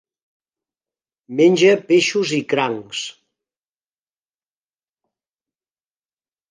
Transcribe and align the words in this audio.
Menja 1.41 1.75
peixos 1.91 2.33
i 2.39 2.41
crancs. 2.55 3.05